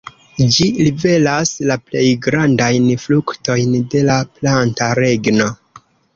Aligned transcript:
Ĝi 0.53 0.65
liveras 0.77 1.51
la 1.71 1.77
plej 1.91 2.05
grandajn 2.29 2.89
fruktojn 3.05 3.77
de 3.93 4.03
la 4.09 4.19
planta 4.41 4.91
regno. 5.03 5.53